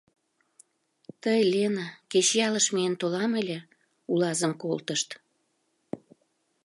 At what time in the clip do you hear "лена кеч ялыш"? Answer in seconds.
1.53-2.65